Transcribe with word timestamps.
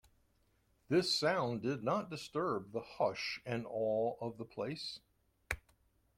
This 0.89 1.15
sound 1.15 1.61
did 1.61 1.83
not 1.83 2.09
disturb 2.09 2.71
the 2.71 2.81
hush 2.81 3.39
and 3.45 3.67
awe 3.69 4.15
of 4.19 4.39
the 4.39 4.45
place. 4.45 4.99